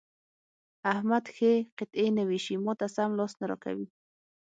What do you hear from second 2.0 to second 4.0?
نه وېشي؛ ما ته سم لاس نه راکوي.